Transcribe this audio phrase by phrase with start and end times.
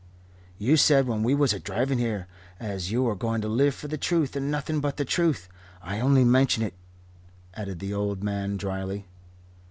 [0.57, 2.25] "You said, when we was a driving here,
[2.59, 5.47] as you are going to live for the Truth and nothing but the Truth.
[5.79, 6.73] I only mention it,"
[7.53, 9.05] added the old man drily.